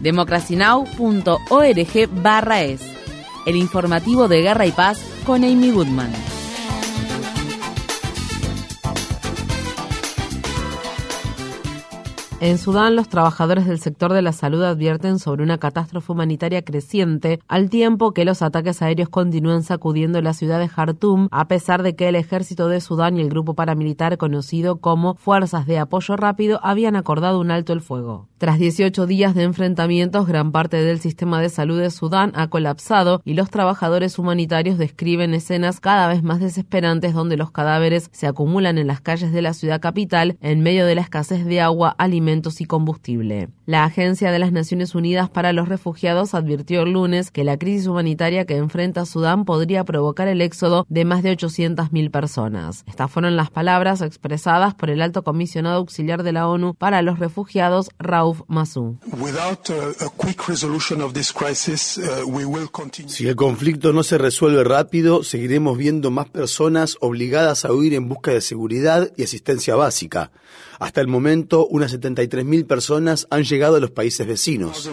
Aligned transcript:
democracynow.org 0.00 2.22
barra 2.22 2.62
es. 2.62 2.82
El 3.46 3.56
informativo 3.56 4.28
de 4.28 4.42
Guerra 4.42 4.66
y 4.66 4.72
Paz 4.72 5.00
con 5.24 5.44
Amy 5.44 5.70
Goodman. 5.70 6.12
En 12.38 12.58
Sudán, 12.58 12.96
los 12.96 13.08
trabajadores 13.08 13.66
del 13.66 13.80
sector 13.80 14.12
de 14.12 14.20
la 14.20 14.32
salud 14.32 14.62
advierten 14.62 15.18
sobre 15.18 15.42
una 15.42 15.56
catástrofe 15.56 16.12
humanitaria 16.12 16.60
creciente, 16.60 17.40
al 17.48 17.70
tiempo 17.70 18.12
que 18.12 18.26
los 18.26 18.42
ataques 18.42 18.82
aéreos 18.82 19.08
continúan 19.08 19.62
sacudiendo 19.62 20.20
la 20.20 20.34
ciudad 20.34 20.58
de 20.58 20.68
Jartum, 20.68 21.28
a 21.30 21.48
pesar 21.48 21.82
de 21.82 21.96
que 21.96 22.08
el 22.08 22.14
ejército 22.14 22.68
de 22.68 22.82
Sudán 22.82 23.16
y 23.16 23.22
el 23.22 23.30
grupo 23.30 23.54
paramilitar 23.54 24.18
conocido 24.18 24.80
como 24.80 25.14
Fuerzas 25.14 25.66
de 25.66 25.78
Apoyo 25.78 26.14
Rápido 26.16 26.60
habían 26.62 26.94
acordado 26.94 27.40
un 27.40 27.50
alto 27.50 27.72
el 27.72 27.80
fuego. 27.80 28.28
Tras 28.38 28.58
18 28.58 29.06
días 29.06 29.34
de 29.34 29.44
enfrentamientos, 29.44 30.26
gran 30.26 30.52
parte 30.52 30.76
del 30.76 31.00
sistema 31.00 31.40
de 31.40 31.48
salud 31.48 31.80
de 31.80 31.90
Sudán 31.90 32.32
ha 32.34 32.48
colapsado 32.48 33.22
y 33.24 33.32
los 33.32 33.48
trabajadores 33.48 34.18
humanitarios 34.18 34.76
describen 34.76 35.32
escenas 35.32 35.80
cada 35.80 36.06
vez 36.06 36.22
más 36.22 36.40
desesperantes 36.40 37.14
donde 37.14 37.38
los 37.38 37.50
cadáveres 37.50 38.10
se 38.12 38.26
acumulan 38.26 38.76
en 38.76 38.88
las 38.88 39.00
calles 39.00 39.32
de 39.32 39.40
la 39.40 39.54
ciudad 39.54 39.80
capital 39.80 40.36
en 40.42 40.60
medio 40.60 40.84
de 40.84 40.96
la 40.96 41.00
escasez 41.00 41.46
de 41.46 41.62
agua, 41.62 41.94
alimentos 41.96 42.60
y 42.60 42.66
combustible. 42.66 43.48
La 43.66 43.82
Agencia 43.82 44.30
de 44.30 44.38
las 44.38 44.52
Naciones 44.52 44.94
Unidas 44.94 45.28
para 45.28 45.52
los 45.52 45.68
Refugiados 45.68 46.34
advirtió 46.34 46.82
el 46.82 46.92
lunes 46.92 47.32
que 47.32 47.42
la 47.42 47.58
crisis 47.58 47.88
humanitaria 47.88 48.44
que 48.44 48.54
enfrenta 48.58 49.04
Sudán 49.04 49.44
podría 49.44 49.82
provocar 49.82 50.28
el 50.28 50.40
éxodo 50.40 50.86
de 50.88 51.04
más 51.04 51.24
de 51.24 51.36
800.000 51.36 52.12
personas. 52.12 52.84
Estas 52.86 53.10
fueron 53.10 53.34
las 53.34 53.50
palabras 53.50 54.02
expresadas 54.02 54.76
por 54.76 54.88
el 54.88 55.02
alto 55.02 55.24
comisionado 55.24 55.78
auxiliar 55.78 56.22
de 56.22 56.30
la 56.30 56.46
ONU 56.46 56.74
para 56.74 57.02
los 57.02 57.18
refugiados, 57.18 57.90
Rauf 57.98 58.42
Massou. 58.46 58.98
Si 63.08 63.26
el 63.26 63.34
conflicto 63.34 63.92
no 63.92 64.02
se 64.04 64.18
resuelve 64.18 64.62
rápido, 64.62 65.24
seguiremos 65.24 65.76
viendo 65.76 66.12
más 66.12 66.28
personas 66.28 66.96
obligadas 67.00 67.64
a 67.64 67.72
huir 67.72 67.94
en 67.94 68.08
busca 68.08 68.30
de 68.30 68.42
seguridad 68.42 69.10
y 69.16 69.24
asistencia 69.24 69.74
básica. 69.74 70.30
Hasta 70.78 71.00
el 71.00 71.08
momento, 71.08 71.66
unas 71.66 71.92
73.000 71.92 72.66
personas 72.66 73.26
han 73.30 73.42
llegado 73.42 73.55
a 73.76 73.80
los 73.80 73.90
países 73.90 74.26
vecinos. 74.26 74.90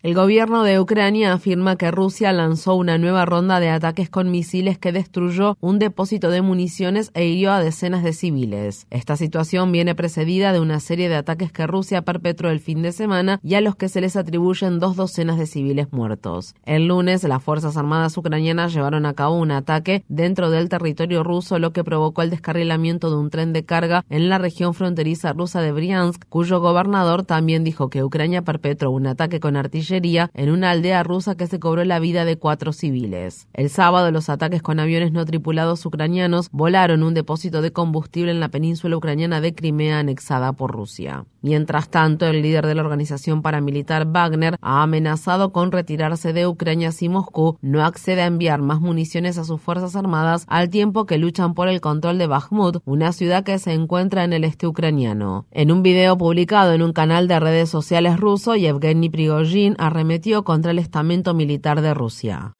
El 0.00 0.14
gobierno 0.14 0.62
de 0.62 0.78
Ucrania 0.78 1.32
afirma 1.32 1.74
que 1.74 1.90
Rusia 1.90 2.32
lanzó 2.32 2.76
una 2.76 2.98
nueva 2.98 3.24
ronda 3.24 3.58
de 3.58 3.68
ataques 3.68 4.08
con 4.08 4.30
misiles 4.30 4.78
que 4.78 4.92
destruyó 4.92 5.56
un 5.60 5.80
depósito 5.80 6.30
de 6.30 6.40
municiones 6.40 7.10
e 7.14 7.26
hirió 7.26 7.50
a 7.50 7.58
decenas 7.58 8.04
de 8.04 8.12
civiles. 8.12 8.86
Esta 8.90 9.16
situación 9.16 9.72
viene 9.72 9.96
precedida 9.96 10.52
de 10.52 10.60
una 10.60 10.78
serie 10.78 11.08
de 11.08 11.16
ataques 11.16 11.50
que 11.50 11.66
Rusia 11.66 12.02
perpetró 12.02 12.48
el 12.48 12.60
fin 12.60 12.80
de 12.80 12.92
semana 12.92 13.40
y 13.42 13.54
a 13.54 13.60
los 13.60 13.74
que 13.74 13.88
se 13.88 14.00
les 14.00 14.14
atribuyen 14.14 14.78
dos 14.78 14.94
docenas 14.94 15.36
de 15.36 15.46
civiles 15.46 15.88
muertos. 15.90 16.54
El 16.64 16.86
lunes, 16.86 17.24
las 17.24 17.42
Fuerzas 17.42 17.76
Armadas 17.76 18.16
ucranianas 18.16 18.72
llevaron 18.72 19.04
a 19.04 19.14
cabo 19.14 19.34
un 19.34 19.50
ataque 19.50 20.04
dentro 20.06 20.50
del 20.50 20.68
territorio 20.68 21.24
ruso, 21.24 21.58
lo 21.58 21.72
que 21.72 21.82
provocó 21.82 22.22
el 22.22 22.30
descarrilamiento 22.30 23.10
de 23.10 23.16
un 23.16 23.30
tren 23.30 23.52
de 23.52 23.64
carga 23.64 24.04
en 24.10 24.28
la 24.28 24.38
región 24.38 24.74
fronteriza 24.74 25.32
rusa 25.32 25.60
de 25.60 25.72
Briansk, 25.72 26.22
cuyo 26.28 26.60
gobernador 26.60 27.24
también 27.24 27.64
dijo 27.64 27.90
que 27.90 28.04
Ucrania 28.04 28.42
perpetró 28.42 28.92
un 28.92 29.08
ataque 29.08 29.40
con 29.40 29.56
artillería 29.56 29.87
en 29.90 30.50
una 30.50 30.70
aldea 30.70 31.02
rusa 31.02 31.34
que 31.36 31.46
se 31.46 31.58
cobró 31.58 31.84
la 31.84 31.98
vida 31.98 32.24
de 32.24 32.36
cuatro 32.36 32.72
civiles. 32.72 33.48
El 33.54 33.70
sábado, 33.70 34.10
los 34.10 34.28
ataques 34.28 34.62
con 34.62 34.80
aviones 34.80 35.12
no 35.12 35.24
tripulados 35.24 35.84
ucranianos 35.86 36.48
volaron 36.52 37.02
un 37.02 37.14
depósito 37.14 37.62
de 37.62 37.72
combustible 37.72 38.30
en 38.30 38.40
la 38.40 38.50
península 38.50 38.96
ucraniana 38.96 39.40
de 39.40 39.54
Crimea 39.54 39.98
anexada 39.98 40.52
por 40.52 40.72
Rusia. 40.72 41.24
Mientras 41.40 41.88
tanto, 41.88 42.26
el 42.26 42.42
líder 42.42 42.66
de 42.66 42.74
la 42.74 42.82
organización 42.82 43.42
paramilitar 43.42 44.06
Wagner 44.06 44.56
ha 44.60 44.82
amenazado 44.82 45.52
con 45.52 45.72
retirarse 45.72 46.32
de 46.32 46.46
Ucrania 46.46 46.92
si 46.92 47.08
Moscú 47.08 47.56
no 47.62 47.84
accede 47.84 48.22
a 48.22 48.26
enviar 48.26 48.60
más 48.60 48.80
municiones 48.80 49.38
a 49.38 49.44
sus 49.44 49.60
fuerzas 49.60 49.96
armadas 49.96 50.44
al 50.48 50.68
tiempo 50.68 51.06
que 51.06 51.16
luchan 51.18 51.54
por 51.54 51.68
el 51.68 51.80
control 51.80 52.18
de 52.18 52.26
Bakhmut, 52.26 52.82
una 52.84 53.12
ciudad 53.12 53.44
que 53.44 53.58
se 53.58 53.72
encuentra 53.72 54.24
en 54.24 54.32
el 54.32 54.44
este 54.44 54.66
ucraniano. 54.66 55.46
En 55.50 55.72
un 55.72 55.82
video 55.82 56.18
publicado 56.18 56.72
en 56.72 56.82
un 56.82 56.92
canal 56.92 57.28
de 57.28 57.40
redes 57.40 57.70
sociales 57.70 58.18
ruso, 58.18 58.56
Yevgeny 58.56 59.08
Prigozhin 59.08 59.76
arremetió 59.78 60.44
contra 60.44 60.72
el 60.72 60.78
estamento 60.78 61.34
militar 61.34 61.80
de 61.80 61.94
Rusia. 61.94 62.54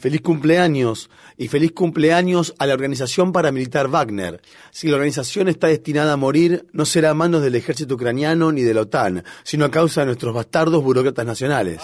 Feliz 0.00 0.20
cumpleaños 0.20 1.10
y 1.36 1.48
feliz 1.48 1.72
cumpleaños 1.72 2.54
a 2.58 2.66
la 2.66 2.74
organización 2.74 3.32
paramilitar 3.32 3.88
Wagner. 3.88 4.40
Si 4.70 4.88
la 4.88 4.96
organización 4.96 5.48
está 5.48 5.68
destinada 5.68 6.14
a 6.14 6.16
morir, 6.16 6.66
no 6.72 6.84
será 6.84 7.10
a 7.10 7.14
manos 7.14 7.42
del 7.42 7.54
ejército 7.54 7.94
ucraniano 7.94 8.52
ni 8.52 8.62
de 8.62 8.74
la 8.74 8.82
OTAN, 8.82 9.24
sino 9.42 9.64
a 9.64 9.70
causa 9.70 10.00
de 10.00 10.06
nuestros 10.06 10.34
bastardos 10.34 10.82
burócratas 10.82 11.26
nacionales. 11.26 11.80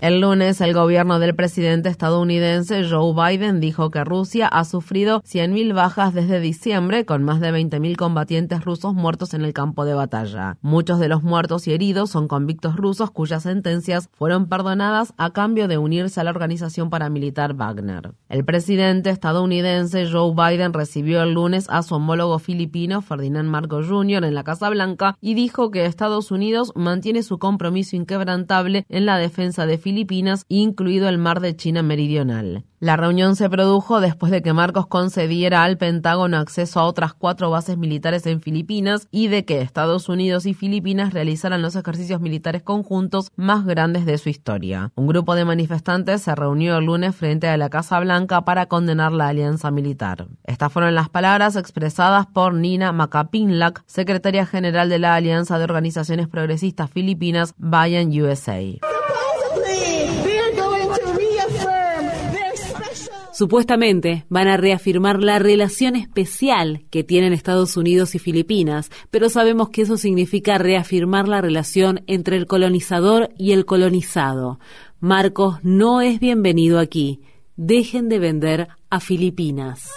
El 0.00 0.22
lunes, 0.22 0.62
el 0.62 0.72
gobierno 0.72 1.18
del 1.18 1.34
presidente 1.34 1.90
estadounidense 1.90 2.88
Joe 2.88 3.12
Biden 3.12 3.60
dijo 3.60 3.90
que 3.90 4.02
Rusia 4.02 4.48
ha 4.48 4.64
sufrido 4.64 5.20
100.000 5.24 5.74
bajas 5.74 6.14
desde 6.14 6.40
diciembre, 6.40 7.04
con 7.04 7.22
más 7.22 7.38
de 7.38 7.52
20.000 7.52 7.96
combatientes 7.96 8.64
rusos 8.64 8.94
muertos 8.94 9.34
en 9.34 9.42
el 9.42 9.52
campo 9.52 9.84
de 9.84 9.92
batalla. 9.92 10.56
Muchos 10.62 11.00
de 11.00 11.08
los 11.08 11.22
muertos 11.22 11.68
y 11.68 11.74
heridos 11.74 12.08
son 12.08 12.28
convictos 12.28 12.76
rusos 12.76 13.10
cuyas 13.10 13.42
sentencias 13.42 14.08
fueron 14.14 14.48
perdonadas 14.48 15.12
a 15.18 15.34
cambio 15.34 15.68
de 15.68 15.76
unirse 15.76 16.18
a 16.18 16.24
la 16.24 16.30
organización 16.30 16.88
paramilitar 16.88 17.52
Wagner. 17.52 18.14
El 18.30 18.46
presidente 18.46 19.10
estadounidense 19.10 20.10
Joe 20.10 20.32
Biden 20.34 20.72
recibió 20.72 21.22
el 21.22 21.34
lunes 21.34 21.66
a 21.68 21.82
su 21.82 21.96
homólogo 21.96 22.38
filipino 22.38 23.02
Ferdinand 23.02 23.50
Marcos 23.50 23.86
Jr. 23.86 24.24
en 24.24 24.34
la 24.34 24.44
Casa 24.44 24.70
Blanca 24.70 25.18
y 25.20 25.34
dijo 25.34 25.70
que 25.70 25.84
Estados 25.84 26.30
Unidos 26.30 26.72
mantiene 26.74 27.22
su 27.22 27.38
compromiso 27.38 27.96
inquebrantable 27.96 28.86
en 28.88 29.04
la 29.04 29.18
defensa 29.18 29.66
de 29.66 29.76
Filipinas 29.76 29.89
Filipinas, 29.90 30.44
incluido 30.46 31.08
el 31.08 31.18
mar 31.18 31.40
de 31.40 31.56
China 31.56 31.82
Meridional. 31.82 32.64
La 32.78 32.96
reunión 32.96 33.34
se 33.34 33.50
produjo 33.50 34.00
después 34.00 34.30
de 34.30 34.40
que 34.40 34.52
Marcos 34.52 34.86
concediera 34.86 35.64
al 35.64 35.78
Pentágono 35.78 36.36
acceso 36.36 36.78
a 36.78 36.84
otras 36.84 37.12
cuatro 37.12 37.50
bases 37.50 37.76
militares 37.76 38.24
en 38.26 38.40
Filipinas 38.40 39.08
y 39.10 39.26
de 39.26 39.44
que 39.44 39.60
Estados 39.60 40.08
Unidos 40.08 40.46
y 40.46 40.54
Filipinas 40.54 41.12
realizaran 41.12 41.60
los 41.60 41.74
ejercicios 41.74 42.20
militares 42.20 42.62
conjuntos 42.62 43.32
más 43.34 43.66
grandes 43.66 44.06
de 44.06 44.16
su 44.16 44.28
historia. 44.28 44.92
Un 44.94 45.08
grupo 45.08 45.34
de 45.34 45.44
manifestantes 45.44 46.22
se 46.22 46.36
reunió 46.36 46.78
el 46.78 46.84
lunes 46.84 47.16
frente 47.16 47.48
a 47.48 47.56
la 47.56 47.68
Casa 47.68 47.98
Blanca 47.98 48.44
para 48.44 48.66
condenar 48.66 49.10
la 49.10 49.26
alianza 49.26 49.72
militar. 49.72 50.28
Estas 50.44 50.72
fueron 50.72 50.94
las 50.94 51.08
palabras 51.08 51.56
expresadas 51.56 52.28
por 52.28 52.54
Nina 52.54 52.92
Macapinlac, 52.92 53.82
secretaria 53.86 54.46
general 54.46 54.88
de 54.88 55.00
la 55.00 55.16
Alianza 55.16 55.58
de 55.58 55.64
Organizaciones 55.64 56.28
Progresistas 56.28 56.88
Filipinas, 56.90 57.54
Bayan 57.58 58.08
USA. 58.08 58.60
Supuestamente 63.40 64.26
van 64.28 64.48
a 64.48 64.58
reafirmar 64.58 65.22
la 65.22 65.38
relación 65.38 65.96
especial 65.96 66.84
que 66.90 67.04
tienen 67.04 67.32
Estados 67.32 67.78
Unidos 67.78 68.14
y 68.14 68.18
Filipinas, 68.18 68.90
pero 69.10 69.30
sabemos 69.30 69.70
que 69.70 69.80
eso 69.80 69.96
significa 69.96 70.58
reafirmar 70.58 71.26
la 71.26 71.40
relación 71.40 72.02
entre 72.06 72.36
el 72.36 72.44
colonizador 72.44 73.30
y 73.38 73.52
el 73.52 73.64
colonizado. 73.64 74.60
Marcos 75.00 75.56
no 75.62 76.02
es 76.02 76.20
bienvenido 76.20 76.78
aquí. 76.78 77.22
Dejen 77.56 78.10
de 78.10 78.18
vender 78.18 78.68
a 78.90 79.00
Filipinas. 79.00 79.90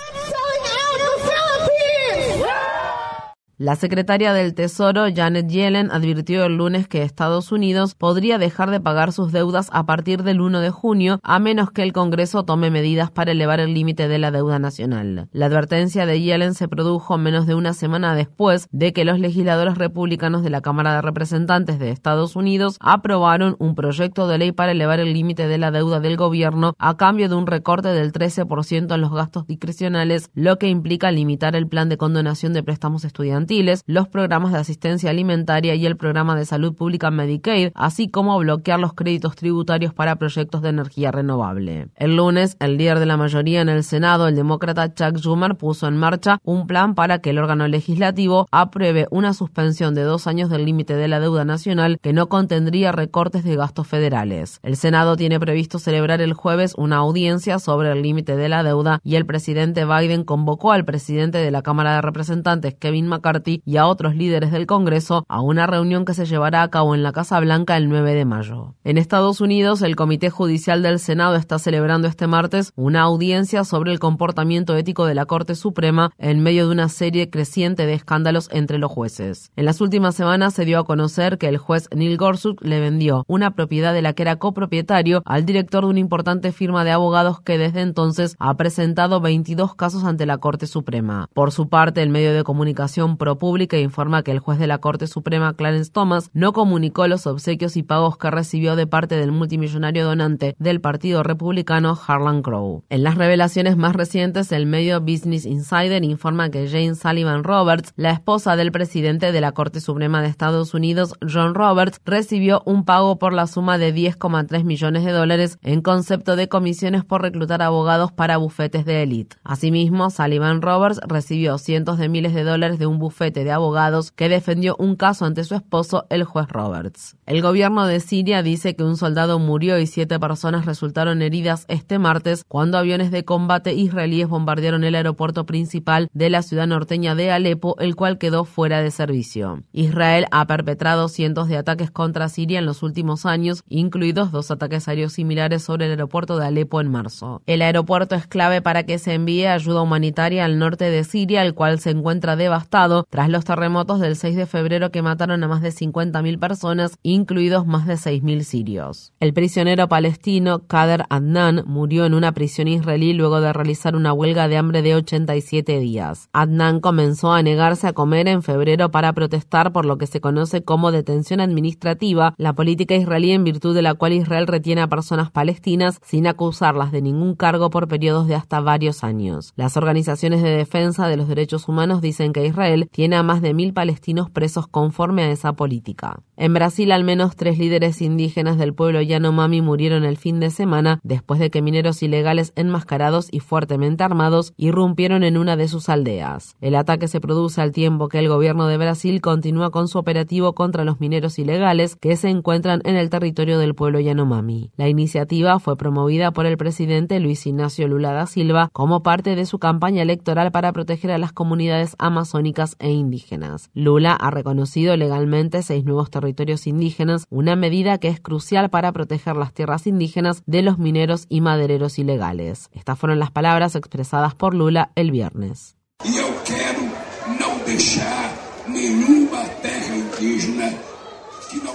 La 3.59 3.75
secretaria 3.75 4.33
del 4.33 4.55
Tesoro, 4.55 5.05
Janet 5.15 5.47
Yellen, 5.47 5.91
advirtió 5.91 6.44
el 6.45 6.57
lunes 6.57 6.88
que 6.88 7.03
Estados 7.03 7.51
Unidos 7.51 7.94
podría 7.94 8.39
dejar 8.39 8.71
de 8.71 8.79
pagar 8.79 9.13
sus 9.13 9.31
deudas 9.31 9.69
a 9.71 9.85
partir 9.85 10.23
del 10.23 10.41
1 10.41 10.59
de 10.59 10.71
junio, 10.71 11.19
a 11.21 11.38
menos 11.38 11.69
que 11.69 11.83
el 11.83 11.94
Congreso 11.94 12.45
tome 12.45 12.71
medidas 12.71 13.11
para 13.11 13.31
elevar 13.31 13.59
el 13.59 13.75
límite 13.75 14.07
de 14.07 14.17
la 14.17 14.31
deuda 14.31 14.57
nacional. 14.57 15.29
La 15.31 15.45
advertencia 15.45 16.07
de 16.07 16.19
Yellen 16.19 16.55
se 16.55 16.67
produjo 16.67 17.19
menos 17.19 17.45
de 17.45 17.53
una 17.53 17.73
semana 17.73 18.15
después 18.15 18.67
de 18.71 18.91
que 18.91 19.05
los 19.05 19.19
legisladores 19.19 19.77
republicanos 19.77 20.41
de 20.41 20.49
la 20.49 20.61
Cámara 20.61 20.95
de 20.95 21.03
Representantes 21.03 21.77
de 21.77 21.91
Estados 21.91 22.35
Unidos 22.35 22.77
aprobaron 22.79 23.56
un 23.59 23.75
proyecto 23.75 24.27
de 24.27 24.39
ley 24.39 24.51
para 24.51 24.71
elevar 24.71 24.99
el 24.99 25.13
límite 25.13 25.47
de 25.47 25.59
la 25.59 25.69
deuda 25.69 25.99
del 25.99 26.17
gobierno 26.17 26.73
a 26.79 26.97
cambio 26.97 27.29
de 27.29 27.35
un 27.35 27.45
recorte 27.45 27.89
del 27.89 28.13
13% 28.13 28.95
en 28.95 29.01
los 29.01 29.13
gastos 29.13 29.45
discrecionales, 29.45 30.31
lo 30.33 30.57
que 30.57 30.69
implica 30.69 31.11
limitar 31.11 31.56
el 31.56 31.67
plan 31.67 31.88
de 31.88 31.97
condonación 31.97 32.53
de 32.53 32.63
préstamos 32.63 33.06
estudiantiles 33.06 33.44
los 33.85 34.07
programas 34.07 34.51
de 34.51 34.59
asistencia 34.59 35.11
alimentaria 35.11 35.75
y 35.75 35.85
el 35.85 35.95
programa 35.95 36.35
de 36.35 36.45
salud 36.45 36.73
pública 36.73 37.11
Medicaid, 37.11 37.71
así 37.75 38.09
como 38.09 38.38
bloquear 38.39 38.79
los 38.79 38.94
créditos 38.94 39.35
tributarios 39.35 39.94
para 39.94 40.15
proyectos 40.15 40.61
de 40.61 40.69
energía 40.69 41.11
renovable. 41.11 41.89
El 41.95 42.15
lunes, 42.15 42.57
el 42.59 42.77
líder 42.77 43.00
de 43.00 43.05
la 43.05 43.17
mayoría 43.17 43.61
en 43.61 43.69
el 43.69 43.83
Senado, 43.83 44.27
el 44.27 44.35
demócrata 44.35 44.94
Chuck 44.94 45.17
Schumer, 45.17 45.55
puso 45.55 45.88
en 45.88 45.97
marcha 45.97 46.39
un 46.44 46.65
plan 46.65 46.95
para 46.95 47.19
que 47.19 47.29
el 47.29 47.38
órgano 47.38 47.67
legislativo 47.67 48.47
apruebe 48.51 49.07
una 49.11 49.33
suspensión 49.33 49.94
de 49.94 50.01
dos 50.01 50.25
años 50.25 50.49
del 50.49 50.65
límite 50.65 50.95
de 50.95 51.07
la 51.07 51.19
deuda 51.19 51.45
nacional 51.45 51.99
que 52.01 52.13
no 52.13 52.29
contendría 52.29 52.91
recortes 52.91 53.44
de 53.44 53.56
gastos 53.56 53.88
federales. 53.88 54.59
El 54.63 54.77
Senado 54.77 55.15
tiene 55.15 55.39
previsto 55.39 55.79
celebrar 55.79 56.21
el 56.21 56.33
jueves 56.33 56.73
una 56.77 56.97
audiencia 56.97 57.59
sobre 57.59 57.91
el 57.91 58.01
límite 58.01 58.35
de 58.35 58.49
la 58.49 58.63
deuda 58.63 58.99
y 59.03 59.15
el 59.15 59.25
presidente 59.25 59.85
Biden 59.85 60.23
convocó 60.23 60.71
al 60.71 60.85
presidente 60.85 61.38
de 61.38 61.51
la 61.51 61.61
Cámara 61.61 61.95
de 61.95 62.01
Representantes, 62.01 62.75
Kevin 62.75 63.07
McCarthy, 63.07 63.32
y 63.65 63.77
a 63.77 63.88
otros 63.88 64.15
líderes 64.15 64.51
del 64.51 64.68
Congreso 64.68 65.25
a 65.27 65.41
una 65.41 65.65
reunión 65.65 66.06
que 66.06 66.13
se 66.13 66.25
llevará 66.25 66.62
a 66.62 66.69
cabo 66.69 66.94
en 66.94 67.03
la 67.03 67.12
Casa 67.12 67.39
Blanca 67.39 67.77
el 67.77 67.89
9 67.89 68.13
de 68.13 68.25
mayo. 68.25 68.75
En 68.83 68.97
Estados 68.97 69.41
Unidos, 69.41 69.81
el 69.81 69.95
Comité 69.95 70.30
Judicial 70.30 70.83
del 70.83 71.00
Senado 71.00 71.35
está 71.35 71.57
celebrando 71.59 72.07
este 72.07 72.27
martes 72.27 72.71
una 72.75 73.01
audiencia 73.01 73.63
sobre 73.63 73.91
el 73.91 74.00
comportamiento 74.00 74.75
ético 74.75 75.06
de 75.06 75.15
la 75.15 75.25
Corte 75.25 75.56
Suprema 75.56 76.12
en 76.18 76.41
medio 76.41 76.68
de 76.68 76.74
una 76.74 76.89
serie 76.89 77.30
creciente 77.30 77.85
de 77.85 77.94
escándalos 77.94 78.50
entre 78.51 78.77
los 78.77 78.91
jueces. 78.91 79.51
En 79.56 79.65
las 79.65 79.81
últimas 79.81 80.15
semanas 80.15 80.53
se 80.53 80.65
dio 80.65 80.80
a 80.80 80.85
conocer 80.85 81.38
que 81.38 81.47
el 81.47 81.57
juez 81.57 81.88
Neil 81.95 82.18
Gorsuch 82.18 82.62
le 82.62 82.80
vendió 82.80 83.24
una 83.27 83.51
propiedad 83.51 83.94
de 83.94 84.01
la 84.01 84.13
que 84.13 84.24
era 84.24 84.38
copropietario 84.38 85.21
al 85.25 85.45
director 85.45 85.83
de 85.83 85.89
una 85.89 86.00
importante 86.00 86.51
firma 86.51 86.83
de 86.83 86.91
abogados 86.91 87.41
que 87.41 87.57
desde 87.57 87.81
entonces 87.81 88.35
ha 88.39 88.56
presentado 88.56 89.21
22 89.21 89.75
casos 89.75 90.03
ante 90.03 90.25
la 90.25 90.38
Corte 90.38 90.68
Suprema. 90.68 91.27
Por 91.33 91.51
su 91.51 91.69
parte, 91.69 92.01
el 92.01 92.09
medio 92.09 92.33
de 92.33 92.44
comunicación 92.44 93.18
ProPublica 93.23 93.77
informa 93.77 94.21
que 94.21 94.31
el 94.31 94.39
juez 94.39 94.59
de 94.59 94.67
la 94.67 94.79
Corte 94.79 95.07
Suprema, 95.07 95.53
Clarence 95.53 95.89
Thomas, 95.89 96.29
no 96.33 96.51
comunicó 96.51 97.07
los 97.07 97.25
obsequios 97.25 97.77
y 97.77 97.83
pagos 97.83 98.17
que 98.17 98.29
recibió 98.29 98.75
de 98.75 98.85
parte 98.85 99.15
del 99.15 99.31
multimillonario 99.31 100.03
donante 100.03 100.57
del 100.59 100.81
Partido 100.81 101.23
Republicano, 101.23 101.97
Harlan 102.05 102.41
Crow. 102.41 102.83
En 102.89 103.01
las 103.01 103.15
revelaciones 103.15 103.77
más 103.77 103.95
recientes, 103.95 104.51
el 104.51 104.65
medio 104.65 104.99
Business 104.99 105.45
Insider 105.45 106.03
informa 106.03 106.49
que 106.49 106.67
Jane 106.67 106.95
Sullivan 106.95 107.45
Roberts, 107.45 107.93
la 107.95 108.11
esposa 108.11 108.57
del 108.57 108.73
presidente 108.73 109.31
de 109.31 109.39
la 109.39 109.53
Corte 109.53 109.79
Suprema 109.79 110.21
de 110.21 110.27
Estados 110.27 110.73
Unidos, 110.73 111.13
John 111.21 111.55
Roberts, 111.55 112.01
recibió 112.03 112.61
un 112.65 112.83
pago 112.83 113.19
por 113.19 113.31
la 113.31 113.47
suma 113.47 113.77
de 113.77 113.95
10,3 113.95 114.65
millones 114.65 115.05
de 115.05 115.13
dólares 115.13 115.59
en 115.61 115.81
concepto 115.81 116.35
de 116.35 116.49
comisiones 116.49 117.05
por 117.05 117.21
reclutar 117.21 117.61
abogados 117.61 118.11
para 118.11 118.35
bufetes 118.35 118.83
de 118.83 119.01
élite. 119.01 119.37
Asimismo, 119.45 120.09
Sullivan 120.09 120.61
Roberts 120.61 120.99
recibió 121.07 121.57
cientos 121.57 121.97
de 121.97 122.09
miles 122.09 122.33
de 122.33 122.43
dólares 122.43 122.79
de 122.79 122.85
un 122.85 122.99
bufete 122.99 123.12
de 123.19 123.51
abogados 123.51 124.12
que 124.12 124.27
defendió 124.27 124.75
un 124.80 124.95
caso 124.95 125.25
ante 125.25 125.44
su 125.44 125.56
esposo, 125.56 126.06
el 126.10 126.24
juez 126.24 126.48
Roberts. 126.50 127.15
El 127.27 127.42
gobierno 127.42 127.86
de 127.86 128.00
Siria 128.00 128.42
dice 128.42 128.75
que 128.75 128.83
un 128.83 128.98
soldado 128.98 129.38
murió 129.38 129.77
y 129.77 129.86
siete 129.86 130.19
personas 130.19 130.65
resultaron 130.65 131.21
heridas 131.21 131.65
este 131.68 132.00
martes 132.00 132.44
cuando 132.48 132.77
aviones 132.77 133.12
de 133.12 133.24
combate 133.24 133.74
israelíes 133.74 134.27
bombardearon 134.27 134.83
el 134.83 134.95
aeropuerto 134.95 135.45
principal 135.45 136.10
de 136.13 136.30
la 136.31 136.42
ciudad 136.42 136.65
norteña 136.65 137.13
de 137.13 137.31
Alepo, 137.31 137.75
el 137.80 137.95
cual 137.95 138.18
quedó 138.18 138.45
fuera 138.45 138.81
de 138.81 138.89
servicio. 138.89 139.62
Israel 139.71 140.25
ha 140.31 140.48
perpetrado 140.48 141.07
cientos 141.07 141.48
de 141.48 141.57
ataques 141.57 141.92
contra 141.92 142.30
Siria 142.30 142.59
en 142.59 142.66
los 142.66 142.81
últimos 142.81 143.25
años, 143.25 143.63
incluidos 143.69 144.31
dos 144.31 144.50
ataques 144.50 144.88
aéreos 144.88 145.13
similares 145.13 145.63
sobre 145.63 145.86
el 145.86 145.92
aeropuerto 145.92 146.38
de 146.38 146.48
Alepo 146.48 146.81
en 146.81 146.89
marzo. 146.89 147.42
El 147.45 147.62
aeropuerto 147.62 148.16
es 148.16 148.25
clave 148.25 148.62
para 148.62 148.83
que 148.83 148.98
se 148.98 149.13
envíe 149.13 149.45
ayuda 149.45 149.81
humanitaria 149.81 150.45
al 150.45 150.57
norte 150.57 150.86
de 150.89 151.04
Siria, 151.04 151.44
el 151.44 151.54
cual 151.54 151.80
se 151.80 151.92
encuentra 151.92 152.36
devastado 152.36 153.02
tras 153.09 153.29
los 153.29 153.45
terremotos 153.45 154.00
del 154.00 154.15
6 154.15 154.35
de 154.35 154.45
febrero 154.45 154.91
que 154.91 155.01
mataron 155.01 155.44
a 155.44 155.47
más 155.47 155.61
de 155.61 155.69
50.000 155.69 156.39
personas, 156.39 156.97
incluidos 157.03 157.65
más 157.65 157.88
de 157.88 157.95
6.000 157.95 158.44
sirios. 158.44 159.13
El 159.19 159.33
prisionero 159.33 159.88
palestino 159.88 160.67
Kader 160.67 161.05
Adnan 161.09 161.63
murió 161.65 162.05
en 162.05 162.13
una 162.13 162.33
prisión 162.33 162.67
israelí 162.67 163.13
luego 163.13 163.41
de 163.41 163.53
realizar 163.53 163.95
una 163.95 164.13
huelga 164.13 164.47
de 164.47 164.57
hambre 164.57 164.81
de 164.81 164.95
87 164.95 165.79
días. 165.79 166.29
Adnan 166.33 166.79
comenzó 166.79 167.33
a 167.33 167.41
negarse 167.41 167.88
a 167.88 167.94
comer 167.94 168.27
en 168.27 168.44
febrero 168.44 168.91
para 168.91 169.13
protestar 169.13 169.71
por 169.71 169.85
lo 169.85 169.97
que 169.97 170.07
se 170.07 170.21
conoce 170.21 170.63
como 170.63 170.91
detención 170.91 171.39
administrativa, 171.39 172.33
la 172.38 172.53
política 172.53 172.95
israelí 172.95 173.31
en 173.31 173.44
virtud 173.44 173.75
de 173.75 173.81
la 173.81 173.94
cual 173.94 174.13
Israel 174.13 174.47
retiene 174.47 174.81
a 174.81 174.88
personas 174.88 175.31
palestinas 175.31 175.99
sin 176.03 176.27
acusarlas 176.27 176.91
de 176.91 177.01
ningún 177.01 177.35
cargo 177.35 177.69
por 177.69 177.88
periodos 177.88 178.27
de 178.27 178.35
hasta 178.35 178.59
varios 178.59 179.03
años. 179.03 179.53
Las 179.56 179.77
organizaciones 179.77 180.41
de 180.41 180.51
defensa 180.51 181.07
de 181.07 181.17
los 181.17 181.27
derechos 181.27 181.67
humanos 181.67 182.01
dicen 182.01 182.33
que 182.33 182.45
Israel 182.45 182.89
tiene 182.94 183.18
a 183.18 183.24
más 183.24 183.42
de 183.42 183.54
mil 183.54 183.74
palestinos 183.74 184.30
presos 184.30 184.68
conforme 184.68 185.24
a 185.24 185.31
esa 185.31 185.54
política. 185.54 186.22
En 186.38 186.54
Brasil, 186.54 186.92
al 186.92 187.04
menos 187.04 187.36
tres 187.36 187.57
líderes 187.57 188.01
indígenas 188.01 188.57
del 188.57 188.74
pueblo 188.74 189.01
Yanomami 189.01 189.62
murieron 189.62 190.06
el 190.06 190.18
fin 190.18 190.40
de 190.40 190.50
semana 190.50 191.00
después 191.04 191.40
de 191.40 191.50
que 191.50 191.62
mineros 191.62 192.01
ilegales 192.04 192.54
enmascarados 192.56 193.28
y 193.31 193.40
fuertemente 193.40 194.04
armados 194.04 194.54
irrumpieron 194.57 195.24
en 195.24 195.38
una 195.38 195.57
de 195.57 195.68
sus 195.68 195.90
aldeas. 195.90 196.56
El 196.62 196.75
ataque 196.75 197.07
se 197.07 197.19
produce 197.19 197.62
al 197.62 197.72
tiempo 197.72 198.10
que 198.10 198.19
el 198.19 198.30
gobierno 198.30 198.68
de 198.68 198.78
Brasil 198.78 199.22
continúa 199.22 199.72
con 199.72 199.88
su 199.88 199.98
operativo 199.98 200.54
contra 200.54 200.86
los 200.86 201.00
mineros 201.00 201.40
ilegales 201.40 201.95
que 201.95 202.16
se 202.16 202.30
encuentran 202.30 202.81
en 202.86 202.95
el 202.95 203.10
territorio 203.10 203.57
del 203.57 203.75
pueblo 203.75 204.00
Yanomami. 204.00 204.72
La 204.78 204.88
iniciativa 204.88 205.60
fue 205.60 205.78
promovida 205.78 206.31
por 206.31 206.45
el 206.45 206.57
presidente 206.57 207.19
Luis 207.19 207.45
Ignacio 207.48 207.88
Lula 207.88 208.12
da 208.12 208.28
Silva 208.28 208.69
como 208.72 209.01
parte 209.01 209.36
de 209.36 209.45
su 209.45 209.60
campaña 209.60 210.01
electoral 210.01 210.51
para 210.51 210.72
proteger 210.74 211.12
a 211.12 211.18
las 211.18 211.34
comunidades 211.34 211.95
amazónicas 212.00 212.75
e 212.83 212.91
indígenas. 212.91 213.69
Lula 213.74 214.13
ha 214.13 214.30
reconocido 214.30 214.97
legalmente 214.97 215.63
seis 215.63 215.85
nuevos 215.85 216.09
territorios 216.09 216.24
territorios 216.24 216.68
indígenas, 216.68 217.25
una 217.30 217.56
medida 217.56 217.97
que 217.97 218.07
es 218.07 218.19
crucial 218.19 218.69
para 218.69 218.91
proteger 218.91 219.35
las 219.35 219.53
tierras 219.53 219.85
indígenas 219.88 220.41
de 220.45 220.62
los 220.62 220.77
mineros 220.77 221.25
y 221.27 221.41
madereros 221.41 222.00
ilegales. 222.00 222.69
Estas 222.71 222.97
fueron 222.97 223.19
las 223.19 223.30
palabras 223.30 223.75
expresadas 223.75 224.33
por 224.35 224.53
Lula 224.56 224.91
el 224.95 225.12
viernes. 225.12 225.75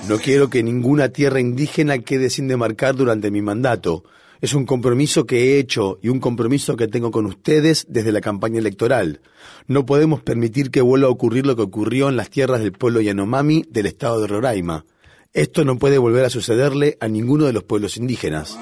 No 0.09 0.17
quiero 0.17 0.49
que 0.49 0.63
ninguna 0.63 1.11
tierra 1.11 1.41
indígena 1.41 1.99
quede 1.99 2.31
sin 2.31 2.49
demarcar 2.49 2.97
durante 2.97 3.31
mi 3.31 3.43
mandato. 3.43 4.05
Es 4.41 4.55
un 4.55 4.67
compromiso 4.67 5.27
que 5.27 5.37
he 5.39 5.59
hecho 5.59 5.99
y 6.01 6.09
un 6.09 6.21
compromiso 6.21 6.77
que 6.77 6.87
tengo 6.87 7.11
con 7.11 7.27
ustedes 7.27 7.87
desde 7.89 8.13
la 8.13 8.21
campaña 8.21 8.59
electoral. 8.59 9.21
No 9.67 9.85
podemos 9.85 10.23
permitir 10.23 10.71
que 10.71 10.81
vuelva 10.81 11.09
a 11.09 11.11
ocurrir 11.11 11.47
lo 11.47 11.57
que 11.57 11.63
ocurrió 11.63 12.09
en 12.09 12.17
las 12.17 12.31
tierras 12.31 12.61
del 12.61 12.73
pueblo 12.73 13.01
Yanomami 13.01 13.65
del 13.69 13.87
estado 13.87 14.21
de 14.21 14.29
Roraima. 14.29 14.85
Esto 15.33 15.65
no 15.65 15.79
puede 15.79 15.99
volver 15.99 16.25
a 16.25 16.31
sucederle 16.31 16.97
a 17.01 17.09
ninguno 17.09 17.47
de 17.47 17.53
los 17.53 17.65
pueblos 17.65 17.97
indígenas. 17.97 18.57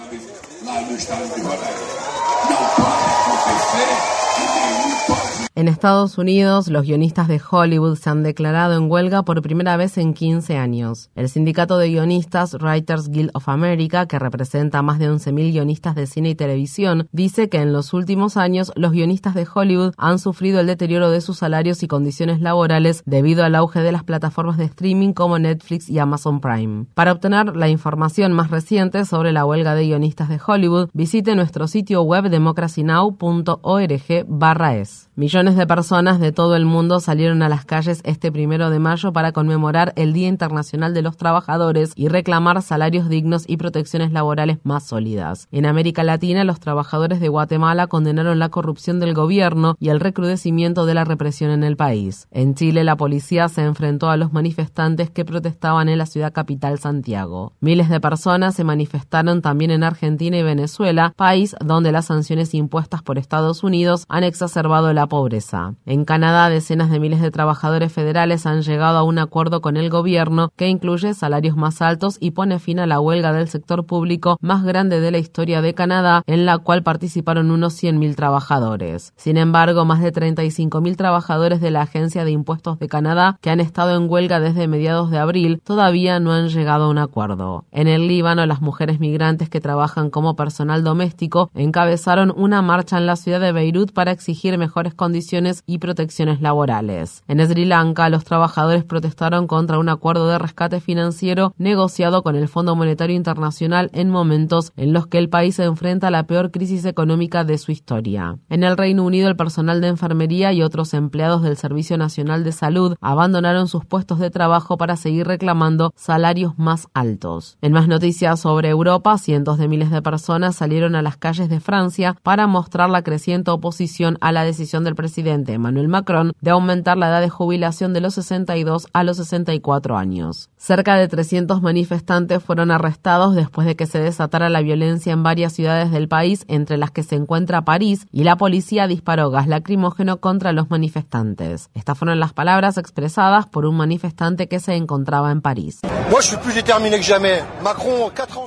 En 5.58 5.68
Estados 5.68 6.18
Unidos, 6.18 6.68
los 6.68 6.84
guionistas 6.84 7.28
de 7.28 7.40
Hollywood 7.50 7.96
se 7.96 8.10
han 8.10 8.22
declarado 8.22 8.76
en 8.76 8.90
huelga 8.90 9.22
por 9.22 9.40
primera 9.40 9.78
vez 9.78 9.96
en 9.96 10.12
15 10.12 10.58
años. 10.58 11.08
El 11.14 11.30
sindicato 11.30 11.78
de 11.78 11.88
guionistas 11.88 12.58
Writers 12.60 13.08
Guild 13.08 13.30
of 13.32 13.48
America, 13.48 14.04
que 14.04 14.18
representa 14.18 14.80
a 14.80 14.82
más 14.82 14.98
de 14.98 15.10
11.000 15.10 15.52
guionistas 15.52 15.94
de 15.94 16.06
cine 16.06 16.28
y 16.28 16.34
televisión, 16.34 17.08
dice 17.10 17.48
que 17.48 17.62
en 17.62 17.72
los 17.72 17.94
últimos 17.94 18.36
años 18.36 18.70
los 18.76 18.92
guionistas 18.92 19.34
de 19.34 19.48
Hollywood 19.50 19.94
han 19.96 20.18
sufrido 20.18 20.60
el 20.60 20.66
deterioro 20.66 21.08
de 21.08 21.22
sus 21.22 21.38
salarios 21.38 21.82
y 21.82 21.88
condiciones 21.88 22.42
laborales 22.42 23.02
debido 23.06 23.42
al 23.42 23.54
auge 23.54 23.80
de 23.80 23.92
las 23.92 24.04
plataformas 24.04 24.58
de 24.58 24.66
streaming 24.66 25.14
como 25.14 25.38
Netflix 25.38 25.88
y 25.88 25.98
Amazon 25.98 26.42
Prime. 26.42 26.84
Para 26.92 27.12
obtener 27.12 27.56
la 27.56 27.70
información 27.70 28.34
más 28.34 28.50
reciente 28.50 29.06
sobre 29.06 29.32
la 29.32 29.46
huelga 29.46 29.74
de 29.74 29.84
guionistas 29.84 30.28
de 30.28 30.38
Hollywood, 30.46 30.90
visite 30.92 31.34
nuestro 31.34 31.66
sitio 31.66 32.02
web 32.02 32.28
democracynow.org/es. 32.28 35.08
de 35.54 35.66
personas 35.68 36.18
de 36.18 36.32
todo 36.32 36.56
el 36.56 36.64
mundo 36.64 36.98
salieron 36.98 37.42
a 37.42 37.48
las 37.48 37.64
calles 37.64 38.00
este 38.02 38.32
primero 38.32 38.70
de 38.70 38.80
mayo 38.80 39.12
para 39.12 39.30
conmemorar 39.30 39.92
el 39.94 40.12
Día 40.12 40.26
Internacional 40.26 40.92
de 40.94 41.02
los 41.02 41.16
Trabajadores 41.16 41.92
y 41.94 42.08
reclamar 42.08 42.60
salarios 42.62 43.08
dignos 43.08 43.44
y 43.46 43.56
protecciones 43.56 44.10
laborales 44.10 44.58
más 44.64 44.84
sólidas. 44.84 45.46
En 45.52 45.64
América 45.64 46.02
Latina, 46.02 46.42
los 46.42 46.58
trabajadores 46.58 47.20
de 47.20 47.28
Guatemala 47.28 47.86
condenaron 47.86 48.40
la 48.40 48.48
corrupción 48.48 48.98
del 48.98 49.14
gobierno 49.14 49.76
y 49.78 49.90
el 49.90 50.00
recrudecimiento 50.00 50.84
de 50.86 50.94
la 50.94 51.04
represión 51.04 51.52
en 51.52 51.62
el 51.62 51.76
país. 51.76 52.26
En 52.32 52.54
Chile, 52.56 52.82
la 52.82 52.96
policía 52.96 53.48
se 53.48 53.62
enfrentó 53.62 54.10
a 54.10 54.16
los 54.16 54.32
manifestantes 54.32 55.10
que 55.10 55.24
protestaban 55.24 55.88
en 55.88 55.98
la 55.98 56.06
ciudad 56.06 56.32
capital 56.32 56.80
Santiago. 56.80 57.52
Miles 57.60 57.88
de 57.88 58.00
personas 58.00 58.56
se 58.56 58.64
manifestaron 58.64 59.42
también 59.42 59.70
en 59.70 59.84
Argentina 59.84 60.36
y 60.38 60.42
Venezuela, 60.42 61.12
país 61.14 61.54
donde 61.64 61.92
las 61.92 62.06
sanciones 62.06 62.52
impuestas 62.54 63.02
por 63.02 63.18
Estados 63.18 63.62
Unidos 63.62 64.06
han 64.08 64.24
exacerbado 64.24 64.92
la 64.92 65.06
pobreza. 65.06 65.35
Empresa. 65.36 65.74
En 65.84 66.04
Canadá, 66.04 66.48
decenas 66.48 66.90
de 66.90 66.98
miles 66.98 67.20
de 67.20 67.30
trabajadores 67.30 67.92
federales 67.92 68.46
han 68.46 68.62
llegado 68.62 68.98
a 68.98 69.02
un 69.02 69.18
acuerdo 69.18 69.60
con 69.60 69.76
el 69.76 69.90
gobierno 69.90 70.50
que 70.56 70.68
incluye 70.68 71.14
salarios 71.14 71.56
más 71.56 71.82
altos 71.82 72.16
y 72.20 72.30
pone 72.30 72.58
fin 72.58 72.78
a 72.78 72.86
la 72.86 73.00
huelga 73.00 73.32
del 73.32 73.48
sector 73.48 73.84
público 73.84 74.38
más 74.40 74.64
grande 74.64 75.00
de 75.00 75.10
la 75.10 75.18
historia 75.18 75.60
de 75.60 75.74
Canadá, 75.74 76.22
en 76.26 76.46
la 76.46 76.58
cual 76.58 76.82
participaron 76.82 77.50
unos 77.50 77.82
100.000 77.82 78.14
trabajadores. 78.14 79.12
Sin 79.16 79.36
embargo, 79.36 79.84
más 79.84 80.00
de 80.00 80.12
35.000 80.12 80.96
trabajadores 80.96 81.60
de 81.60 81.70
la 81.70 81.82
Agencia 81.82 82.24
de 82.24 82.30
Impuestos 82.30 82.78
de 82.78 82.88
Canadá, 82.88 83.38
que 83.42 83.50
han 83.50 83.60
estado 83.60 83.96
en 83.96 84.10
huelga 84.10 84.40
desde 84.40 84.68
mediados 84.68 85.10
de 85.10 85.18
abril, 85.18 85.60
todavía 85.62 86.18
no 86.18 86.32
han 86.32 86.48
llegado 86.48 86.84
a 86.84 86.88
un 86.88 86.98
acuerdo. 86.98 87.64
En 87.72 87.88
el 87.88 88.08
Líbano, 88.08 88.46
las 88.46 88.62
mujeres 88.62 89.00
migrantes 89.00 89.50
que 89.50 89.60
trabajan 89.60 90.10
como 90.10 90.34
personal 90.34 90.82
doméstico 90.82 91.50
encabezaron 91.54 92.32
una 92.34 92.62
marcha 92.62 92.96
en 92.98 93.06
la 93.06 93.16
ciudad 93.16 93.40
de 93.40 93.52
Beirut 93.52 93.92
para 93.92 94.12
exigir 94.12 94.56
mejores 94.56 94.94
condiciones 94.94 95.25
y 95.66 95.78
protecciones 95.78 96.40
laborales. 96.40 97.22
En 97.26 97.44
Sri 97.44 97.64
Lanka, 97.64 98.08
los 98.08 98.24
trabajadores 98.24 98.84
protestaron 98.84 99.46
contra 99.46 99.78
un 99.78 99.88
acuerdo 99.88 100.28
de 100.28 100.38
rescate 100.38 100.80
financiero 100.80 101.52
negociado 101.58 102.22
con 102.22 102.36
el 102.36 102.48
Fondo 102.48 102.76
Monetario 102.76 103.16
Internacional 103.16 103.90
en 103.92 104.10
momentos 104.10 104.72
en 104.76 104.92
los 104.92 105.06
que 105.06 105.18
el 105.18 105.28
país 105.28 105.56
se 105.56 105.64
enfrenta 105.64 106.08
a 106.08 106.10
la 106.10 106.26
peor 106.26 106.50
crisis 106.50 106.84
económica 106.84 107.44
de 107.44 107.58
su 107.58 107.72
historia. 107.72 108.38
En 108.48 108.62
el 108.62 108.76
Reino 108.76 109.04
Unido, 109.04 109.28
el 109.28 109.36
personal 109.36 109.80
de 109.80 109.88
enfermería 109.88 110.52
y 110.52 110.62
otros 110.62 110.94
empleados 110.94 111.42
del 111.42 111.56
Servicio 111.56 111.98
Nacional 111.98 112.44
de 112.44 112.52
Salud 112.52 112.94
abandonaron 113.00 113.66
sus 113.66 113.84
puestos 113.84 114.20
de 114.20 114.30
trabajo 114.30 114.76
para 114.76 114.96
seguir 114.96 115.26
reclamando 115.26 115.92
salarios 115.96 116.56
más 116.56 116.86
altos. 116.94 117.58
En 117.62 117.72
más 117.72 117.88
noticias 117.88 118.40
sobre 118.40 118.68
Europa, 118.68 119.18
cientos 119.18 119.58
de 119.58 119.68
miles 119.68 119.90
de 119.90 120.02
personas 120.02 120.56
salieron 120.56 120.94
a 120.94 121.02
las 121.02 121.16
calles 121.16 121.48
de 121.48 121.60
Francia 121.60 122.16
para 122.22 122.46
mostrar 122.46 122.90
la 122.90 123.02
creciente 123.02 123.50
oposición 123.50 124.18
a 124.20 124.30
la 124.30 124.44
decisión 124.44 124.84
del 124.84 124.94
presidente 124.94 125.15
Emmanuel 125.18 125.88
Macron 125.88 126.32
de 126.40 126.50
aumentar 126.50 126.96
la 126.96 127.08
edad 127.08 127.20
de 127.20 127.30
jubilación 127.30 127.92
de 127.92 128.00
los 128.00 128.14
62 128.14 128.88
a 128.92 129.02
los 129.04 129.16
64 129.16 129.96
años. 129.96 130.50
Cerca 130.56 130.96
de 130.96 131.08
300 131.08 131.62
manifestantes 131.62 132.42
fueron 132.42 132.70
arrestados 132.70 133.34
después 133.34 133.66
de 133.66 133.76
que 133.76 133.86
se 133.86 133.98
desatara 133.98 134.48
la 134.48 134.60
violencia 134.60 135.12
en 135.12 135.22
varias 135.22 135.52
ciudades 135.52 135.90
del 135.90 136.08
país, 136.08 136.44
entre 136.48 136.76
las 136.76 136.90
que 136.90 137.02
se 137.02 137.16
encuentra 137.16 137.64
París, 137.64 138.06
y 138.12 138.24
la 138.24 138.36
policía 138.36 138.86
disparó 138.86 139.30
gas 139.30 139.48
lacrimógeno 139.48 140.18
contra 140.18 140.52
los 140.52 140.70
manifestantes. 140.70 141.70
Estas 141.74 141.98
fueron 141.98 142.20
las 142.20 142.32
palabras 142.32 142.78
expresadas 142.78 143.46
por 143.46 143.66
un 143.66 143.76
manifestante 143.76 144.48
que 144.48 144.60
se 144.60 144.74
encontraba 144.74 145.30
en 145.32 145.40
París. 145.40 145.80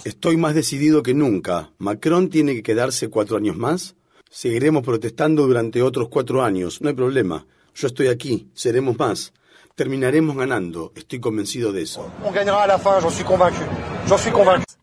Estoy 0.05 0.37
más 0.37 0.55
decidido 0.55 1.03
que 1.03 1.13
nunca. 1.13 1.71
Macron 1.77 2.29
tiene 2.29 2.53
que 2.53 2.63
quedarse 2.63 3.09
cuatro 3.09 3.37
años 3.37 3.57
más. 3.57 3.95
Seguiremos 4.29 4.83
protestando 4.83 5.47
durante 5.47 5.81
otros 5.81 6.07
cuatro 6.09 6.43
años. 6.43 6.81
No 6.81 6.89
hay 6.89 6.95
problema. 6.95 7.47
Yo 7.73 7.87
estoy 7.87 8.07
aquí. 8.07 8.47
Seremos 8.53 8.97
más. 8.97 9.33
Terminaremos 9.75 10.37
ganando. 10.37 10.91
Estoy 10.95 11.19
convencido 11.19 11.71
de 11.71 11.81
eso. 11.81 12.11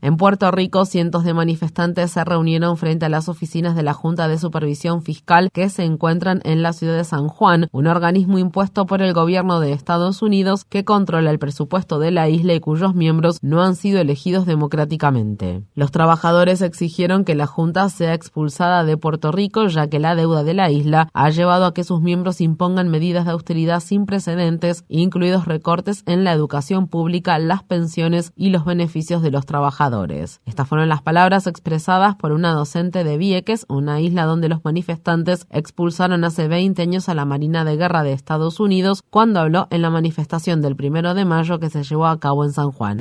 En 0.03 0.17
Puerto 0.19 0.49
Rico, 0.53 0.85
cientos 0.85 1.25
de 1.25 1.35
manifestantes 1.35 2.13
se 2.13 2.23
reunieron 2.23 2.77
frente 2.77 3.07
a 3.07 3.09
las 3.09 3.29
oficinas 3.29 3.75
de 3.75 3.83
la 3.83 3.93
Junta 3.93 4.29
de 4.29 4.39
Supervisión 4.39 5.03
Fiscal 5.03 5.51
que 5.53 5.69
se 5.69 5.83
encuentran 5.83 6.41
en 6.45 6.63
la 6.63 6.73
ciudad 6.73 6.97
de 6.97 7.03
San 7.03 7.27
Juan, 7.27 7.67
un 7.73 7.89
organismo 7.89 8.39
impuesto 8.39 8.87
por 8.87 9.03
el 9.03 9.13
gobierno 9.15 9.59
de 9.59 9.73
Estados 9.73 10.23
Unidos 10.23 10.65
que 10.65 10.85
controla 10.85 11.33
el 11.33 11.41
presupuesto 11.41 11.99
de 11.99 12.13
la 12.13 12.29
isla 12.29 12.55
y 12.55 12.61
cuyos 12.61 12.95
miembros 12.95 13.39
no 13.43 13.65
han 13.65 13.75
sido 13.75 14.01
elegidos 14.01 14.47
democráticamente. 14.47 15.65
Los 15.75 15.91
trabajadores 15.91 16.63
exigieron 16.63 17.25
que 17.25 17.35
la 17.35 17.49
Junta 17.49 17.89
sea 17.89 18.15
expulsada 18.15 18.85
de 18.85 18.97
Puerto 18.97 19.33
Rico 19.33 19.67
ya 19.67 19.89
que 19.89 19.99
la 19.99 20.15
deuda 20.15 20.45
de 20.45 20.55
la 20.55 20.71
isla 20.71 21.09
ha 21.15 21.31
llevado 21.31 21.65
a 21.65 21.75
que 21.75 21.83
sus 21.83 22.01
miembros 22.01 22.41
impongan 22.41 22.89
medidas 22.89 23.25
de 23.25 23.33
austeridad 23.33 23.81
sin 23.81 24.07
precedentes, 24.07 24.85
incluidos 24.89 25.47
recortes 25.47 26.05
en 26.07 26.23
la 26.23 26.33
educación 26.33 26.87
pública, 26.87 27.41
las 27.41 27.65
pensiones 27.65 28.33
y 28.37 28.51
los 28.51 28.65
beneficios 28.65 29.16
de 29.23 29.31
los 29.31 29.47
trabajadores. 29.47 30.41
Estas 30.47 30.69
fueron 30.69 30.89
las 30.89 31.03
palabras 31.03 31.47
expresadas 31.47 32.17
por 32.17 32.33
una 32.33 32.53
docente 32.53 33.05
de 33.05 33.17
Vieques, 33.17 33.67
una 33.69 34.01
isla 34.01 34.25
donde 34.25 34.49
los 34.49 34.65
manifestantes 34.65 35.47
expulsaron 35.51 36.25
hace 36.25 36.49
20 36.49 36.83
años 36.83 37.09
a 37.09 37.15
la 37.15 37.25
Marina 37.25 37.65
de 37.65 37.77
Guerra 37.77 38.03
de 38.03 38.13
Estados 38.13 38.61
Unidos 38.61 39.03
cuando 39.11 39.41
habló 39.41 39.69
en 39.71 39.83
la 39.83 39.91
manifestación 39.91 40.61
del 40.61 40.77
primero 40.77 41.15
de 41.15 41.25
mayo 41.25 41.59
que 41.59 41.71
se 41.71 41.83
llevó 41.83 42.07
a 42.07 42.19
cabo 42.19 42.45
en 42.45 42.53
San 42.53 42.73
Juan. 42.73 43.01